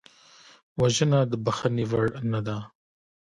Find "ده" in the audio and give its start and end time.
2.47-2.57